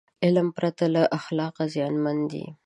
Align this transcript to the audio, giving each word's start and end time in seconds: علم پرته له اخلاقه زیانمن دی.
علم 0.23 0.47
پرته 0.57 0.85
له 0.95 1.03
اخلاقه 1.17 1.63
زیانمن 1.73 2.17
دی. 2.31 2.45